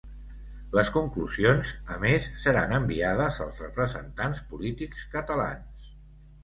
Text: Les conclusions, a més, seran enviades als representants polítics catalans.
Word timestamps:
Les 0.77 0.89
conclusions, 0.95 1.73
a 1.97 1.99
més, 2.05 2.27
seran 2.47 2.73
enviades 2.81 3.39
als 3.47 3.63
representants 3.67 4.43
polítics 4.55 5.09
catalans. 5.17 5.95